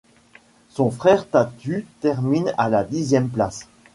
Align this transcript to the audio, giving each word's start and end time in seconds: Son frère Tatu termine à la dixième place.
Son 0.69 0.89
frère 0.89 1.29
Tatu 1.29 1.85
termine 1.99 2.55
à 2.57 2.69
la 2.69 2.83
dixième 2.83 3.29
place. 3.29 3.67